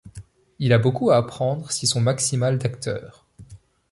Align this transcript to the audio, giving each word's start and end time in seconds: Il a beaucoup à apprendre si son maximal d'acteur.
Il 0.57 0.73
a 0.73 0.79
beaucoup 0.79 1.11
à 1.11 1.17
apprendre 1.17 1.71
si 1.71 1.85
son 1.85 2.01
maximal 2.01 2.57
d'acteur. 2.57 3.27